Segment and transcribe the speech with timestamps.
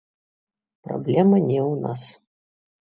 [0.87, 2.01] Праблема не ў нас.